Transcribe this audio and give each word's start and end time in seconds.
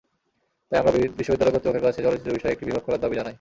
তাই 0.71 0.79
আমরা 0.79 0.91
বিশ্ববিদ্যালয় 1.19 1.53
কর্তৃপক্ষের 1.53 1.85
কাছে 1.85 1.99
চলচ্চিত্র 2.05 2.35
বিষয়ে 2.37 2.53
একটি 2.53 2.65
বিভাগ 2.65 2.81
খোলার 2.85 3.01
দাবি 3.03 3.15
জানাই। 3.15 3.29